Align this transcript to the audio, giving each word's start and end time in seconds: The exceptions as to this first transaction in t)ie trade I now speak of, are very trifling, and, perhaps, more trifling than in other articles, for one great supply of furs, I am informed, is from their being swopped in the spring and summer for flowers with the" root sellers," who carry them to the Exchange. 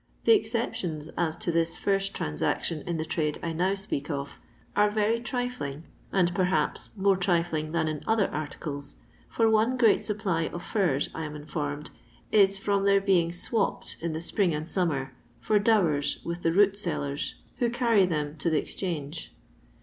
The 0.25 0.33
exceptions 0.33 1.09
as 1.09 1.37
to 1.37 1.51
this 1.51 1.77
first 1.77 2.15
transaction 2.15 2.81
in 2.87 2.97
t)ie 2.97 3.05
trade 3.05 3.37
I 3.43 3.53
now 3.53 3.75
speak 3.75 4.09
of, 4.09 4.39
are 4.75 4.89
very 4.89 5.19
trifling, 5.19 5.83
and, 6.11 6.33
perhaps, 6.33 6.89
more 6.97 7.15
trifling 7.15 7.71
than 7.71 7.87
in 7.87 8.03
other 8.07 8.27
articles, 8.31 8.95
for 9.29 9.47
one 9.47 9.77
great 9.77 10.03
supply 10.03 10.47
of 10.51 10.63
furs, 10.63 11.09
I 11.13 11.23
am 11.25 11.35
informed, 11.35 11.91
is 12.31 12.57
from 12.57 12.85
their 12.85 12.99
being 12.99 13.31
swopped 13.31 13.95
in 14.01 14.13
the 14.13 14.21
spring 14.21 14.55
and 14.55 14.67
summer 14.67 15.13
for 15.39 15.61
flowers 15.63 16.17
with 16.25 16.41
the" 16.41 16.51
root 16.51 16.79
sellers," 16.79 17.35
who 17.57 17.69
carry 17.69 18.07
them 18.07 18.37
to 18.37 18.49
the 18.49 18.57
Exchange. 18.57 19.35